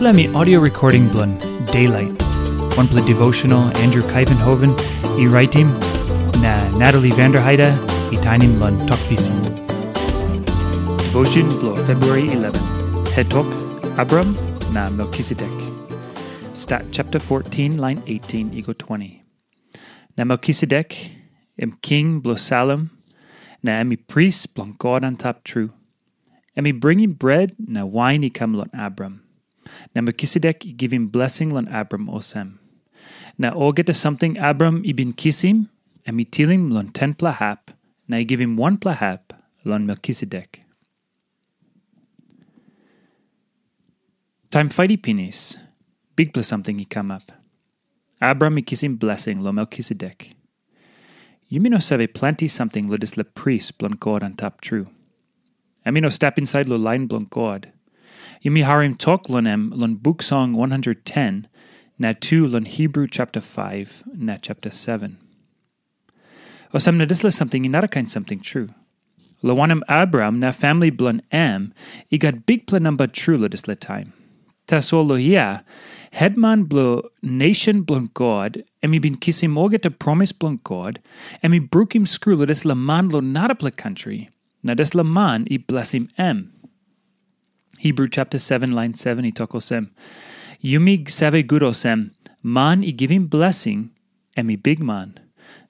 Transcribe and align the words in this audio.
Me 0.00 0.26
audio 0.34 0.60
recording 0.60 1.08
blun 1.08 1.38
Daylight. 1.66 2.20
One 2.76 2.88
play 2.88 3.04
devotional 3.06 3.74
Andrew 3.78 4.02
Kuyvenhoven, 4.02 4.74
e 5.18 5.28
writing 5.28 5.68
na 6.42 6.68
Natalie 6.76 7.10
Vanderheide, 7.10 7.72
e 8.12 8.16
tinin 8.16 8.58
lun 8.58 8.76
talkpisin. 8.88 9.40
Devotion 10.98 11.48
blo 11.60 11.76
February 11.86 12.28
11. 12.32 12.60
Head 13.12 13.30
talk 13.30 13.46
Abram 13.96 14.36
na 14.72 14.90
Melchizedek. 14.90 15.52
Stat 16.54 16.84
chapter 16.90 17.20
14, 17.20 17.78
line 17.78 18.02
18, 18.06 18.52
ego 18.52 18.72
20. 18.72 19.22
Na 20.18 20.24
Melchizedek, 20.24 21.12
em 21.56 21.78
king 21.82 22.20
blo 22.20 22.34
Salem, 22.34 22.90
na 23.62 23.80
emi 23.80 23.96
priest 23.96 24.54
blon 24.54 24.76
God 24.76 25.04
on 25.04 25.16
top 25.16 25.44
true. 25.44 25.70
Emi 26.58 26.78
bringing 26.78 27.12
bread 27.12 27.54
na 27.58 27.86
wine 27.86 28.24
i 28.24 28.28
come 28.28 28.54
lon 28.54 28.70
Abram. 28.74 29.23
Na 29.94 30.00
Melchizedek 30.00 30.66
i 30.66 30.70
give 30.70 30.92
him 30.92 31.06
blessing 31.06 31.50
lon 31.50 31.68
Abram 31.68 32.06
osem. 32.06 32.58
Na 33.38 33.52
ogeta 33.52 33.94
something 33.94 34.38
Abram 34.38 34.82
i 34.84 34.92
bin 34.92 35.12
kissim, 35.12 35.68
emi 36.06 36.28
tilim 36.28 36.70
lon 36.72 36.88
ten 36.88 37.14
plahap, 37.14 37.74
na 38.08 38.18
i 38.18 38.22
give 38.22 38.40
him 38.40 38.56
one 38.56 38.76
plahap 38.76 39.32
lon 39.64 39.86
Melchizedek. 39.86 40.62
Time 44.50 44.68
fighty 44.68 45.00
pinis. 45.00 45.56
Big 46.16 46.32
plus 46.32 46.46
something 46.46 46.78
he 46.78 46.84
come 46.84 47.10
up. 47.10 47.32
Abram 48.22 48.56
i 48.56 48.62
kissim 48.62 48.98
blessing 48.98 49.40
lo 49.40 49.52
Melchizedek. 49.52 50.36
No 51.50 51.78
save 51.78 52.14
plenty 52.14 52.48
something 52.48 52.88
lo 52.88 52.96
dis 52.96 53.16
le 53.16 53.24
priest 53.24 53.78
blon 53.78 53.92
God 53.98 54.22
on 54.22 54.34
top 54.34 54.60
true. 54.60 54.88
I 55.86 55.90
may 55.90 56.00
no 56.00 56.08
step 56.08 56.38
inside 56.38 56.68
lo 56.68 56.76
line 56.76 57.06
blon 57.06 57.28
God. 57.30 57.70
You 58.44 58.50
may 58.50 58.60
harim 58.60 58.94
talk 58.94 59.30
lon 59.30 59.46
em 59.46 59.70
lon 59.74 59.94
book 59.94 60.20
song 60.20 60.52
110, 60.52 61.48
na 61.98 62.12
2 62.12 62.46
lon 62.46 62.66
Hebrew 62.66 63.06
chapter 63.06 63.40
5, 63.40 64.02
na 64.18 64.36
chapter 64.36 64.68
7. 64.68 65.16
O 66.74 66.78
sam 66.78 66.98
na 66.98 67.06
dis 67.06 67.24
le 67.24 67.30
something 67.30 67.64
inara 67.64 67.90
kind 67.90 68.10
something 68.10 68.40
true. 68.40 68.68
Lo 69.40 69.56
wanem 69.56 69.80
Abram 69.88 70.40
na 70.40 70.50
family 70.50 70.90
blon 70.90 71.22
am, 71.32 71.72
i 72.12 72.18
got 72.18 72.44
big 72.44 72.66
pla 72.66 72.78
number 72.78 73.06
true 73.06 73.38
lo 73.38 73.48
dis 73.48 73.62
time. 73.80 74.12
Tasol 74.68 75.08
lo 75.08 75.14
yeah, 75.14 75.60
headman 76.12 76.64
blo 76.64 77.00
nation 77.22 77.82
blon 77.82 78.12
God, 78.12 78.62
emi 78.82 79.00
bin 79.00 79.16
morget 79.50 79.86
a 79.86 79.90
promise 79.90 80.32
blon 80.32 80.60
God, 80.64 81.00
emi 81.42 81.66
brukim 81.66 82.06
screw 82.06 82.36
lo 82.36 82.44
des 82.44 82.66
la 82.66 82.74
man 82.74 83.08
lo 83.08 83.22
natapla 83.22 83.74
country, 83.74 84.28
na 84.62 84.74
des 84.74 84.94
la 84.94 85.02
man 85.02 85.46
i 85.50 85.56
bless 85.56 85.92
him 85.92 86.10
em. 86.18 86.50
Hebrew 87.84 88.08
chapter 88.08 88.38
7 88.38 88.70
line 88.70 88.94
7 88.94 89.26
i 89.26 89.30
tokosem. 89.30 89.90
Yumi 90.64 91.06
save 91.10 91.42
gudosem, 91.46 92.12
man 92.42 92.82
i 92.82 92.90
give 92.90 93.10
him 93.10 93.26
blessing, 93.26 93.90
emi 94.38 94.56
big 94.56 94.80
man. 94.80 95.20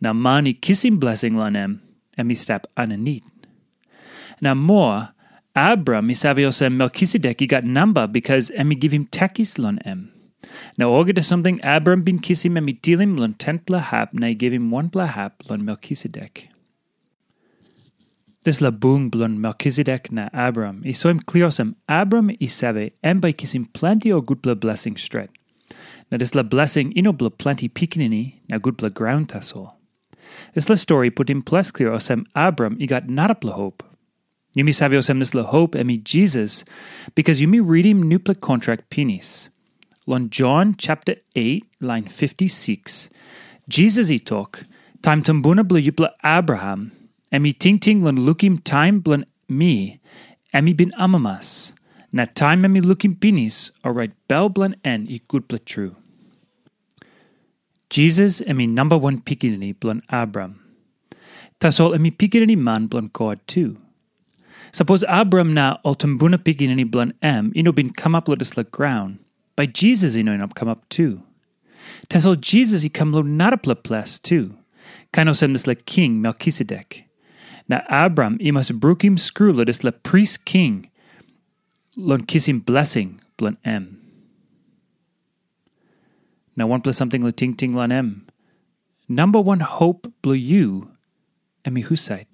Na 0.00 0.12
man 0.12 0.48
i 0.48 0.52
kiss 0.52 0.84
him 0.84 0.98
blessing 0.98 1.36
lan 1.36 1.54
em, 1.54 1.80
emi 2.18 2.36
step 2.36 2.66
ananit. 2.76 3.22
Na 4.40 4.54
more, 4.54 5.10
Abram 5.54 6.08
isavios 6.08 6.60
Melchizedek 6.76 7.38
he 7.38 7.46
got 7.46 7.62
number 7.62 8.08
because 8.08 8.50
emi 8.58 8.76
give 8.76 8.90
him 8.90 9.06
tekis 9.06 9.56
lon 9.56 9.78
em. 9.84 10.10
Now 10.76 10.90
orga 10.90 11.14
to 11.14 11.22
something 11.22 11.60
Abram 11.62 12.02
bin 12.02 12.18
kissim 12.18 12.58
emi 12.58 12.80
tilim 12.80 13.20
lon 13.20 13.34
tent 13.34 13.66
plahap 13.66 14.12
na 14.12 14.32
give 14.32 14.52
him 14.52 14.72
one 14.72 14.90
plahap 14.90 15.48
lon 15.48 15.64
Melchizedek. 15.64 16.48
This 18.42 18.62
la 18.62 18.70
bung 18.70 19.10
blon 19.10 19.38
Melchizedek 19.38 20.10
na 20.10 20.30
Abram. 20.32 20.82
I 20.86 20.92
saw 20.92 21.10
him 21.10 21.20
clearosem 21.20 21.74
Abram 21.86 22.30
isave 22.40 22.92
em 23.04 23.20
by 23.20 23.34
kissim 23.34 23.70
plenty 23.74 24.10
o 24.10 24.22
good 24.22 24.40
bla 24.40 24.54
blessing 24.54 24.96
stret. 24.96 25.28
Na 26.10 26.16
this 26.16 26.34
la 26.34 26.42
blessing 26.42 26.90
ino 26.96 27.12
bla 27.12 27.28
plenty 27.28 27.68
pikinini 27.68 28.36
na 28.48 28.56
good 28.56 28.78
bla 28.78 28.88
ground 28.88 29.28
tasol. 29.28 29.74
This 30.54 30.70
la 30.70 30.76
story 30.76 31.10
put 31.10 31.28
in 31.28 31.42
plus 31.42 31.70
clear 31.70 31.90
osem 31.90 32.24
Abram 32.34 32.78
i 32.80 32.86
got 32.86 33.10
not 33.10 33.30
up 33.30 33.44
la 33.44 33.52
hope. 33.52 33.82
You 34.54 34.64
mi 34.64 34.72
savios 34.72 35.10
em 35.10 35.18
this 35.18 35.34
la 35.34 35.42
hope 35.42 35.74
emi 35.74 36.02
Jesus, 36.02 36.64
because 37.14 37.42
you 37.42 37.46
mi 37.46 37.60
read 37.60 37.84
him 37.84 38.04
nupla 38.04 38.40
contract 38.40 38.88
penis. 38.88 39.50
Lon 40.06 40.30
John 40.30 40.74
chapter 40.78 41.16
8, 41.36 41.66
line 41.82 42.08
56, 42.08 43.10
Jesus 43.68 44.10
i 44.10 44.16
talk, 44.16 44.64
time 45.02 45.22
tambuna 45.22 45.62
bla 45.62 45.78
yupla 45.78 46.12
Abraham, 46.24 46.92
emi 47.32 47.56
ting 47.58 47.78
ting 47.78 48.02
lon 48.02 48.16
lukim 48.16 48.62
time 48.62 49.00
blan 49.00 49.24
mi, 49.48 50.00
emi 50.54 50.76
bin 50.76 50.90
amamas, 50.98 51.72
na 52.12 52.24
time 52.24 52.62
emi 52.62 52.80
lukim 52.80 53.14
pinis, 53.18 53.70
alright 53.84 54.12
bel 54.28 54.48
blan 54.48 54.74
en 54.84 55.06
i 55.08 55.20
good 55.28 55.46
bla 55.48 55.58
true. 55.58 55.96
Jesus 57.90 58.40
emi 58.42 58.68
number 58.68 58.96
one 58.96 59.20
pikinini 59.20 59.78
blan 59.78 60.02
Abram. 60.10 60.60
Tasol 61.60 61.96
emi 61.96 62.16
pikinini 62.16 62.56
man 62.56 62.86
blan 62.86 63.10
God 63.12 63.40
too. 63.46 63.78
Suppose 64.72 65.02
Abram 65.08 65.52
na 65.52 65.78
ultambuna 65.84 66.38
pikinini 66.38 66.88
blan 66.88 67.14
em 67.20 67.52
ino 67.56 67.72
bin 67.72 67.90
come 67.90 68.14
up 68.14 68.28
lotus 68.28 68.56
la 68.56 68.62
ground. 68.62 69.18
By 69.56 69.66
Jesus 69.66 70.16
ino 70.16 70.32
ino 70.34 70.46
come 70.48 70.68
up 70.68 70.88
too. 70.88 71.22
Tasol 72.08 72.40
Jesus 72.40 72.84
i 72.84 72.88
come 72.88 73.12
lo 73.12 73.22
narapla 73.22 73.74
ples 73.82 74.18
too. 74.20 74.54
Kano 75.12 75.32
sem 75.32 75.54
la 75.66 75.74
king 75.84 76.22
Melchizedek. 76.22 77.09
Na 77.70 77.82
Abram 77.88 78.36
i 78.40 78.50
must 78.50 78.80
brukim 78.80 79.14
lotus 79.38 79.84
la 79.84 79.92
priest 79.92 80.44
king. 80.44 80.90
Lon 81.96 82.26
kissim 82.26 82.64
blessing 82.64 83.20
blan 83.36 83.58
em. 83.64 83.96
Now 86.56 86.66
one 86.66 86.80
plus 86.80 86.96
something 86.96 87.22
lo 87.22 87.30
ting 87.30 87.54
ting 87.54 87.72
lan 87.72 87.92
em. 87.92 88.26
Number 89.08 89.40
one 89.40 89.60
hope 89.60 90.12
blue 90.20 90.34
you, 90.34 90.90
emi 91.64 91.84
husite. 91.84 92.26